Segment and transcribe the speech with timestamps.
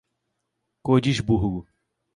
[0.83, 1.67] Cordisburgo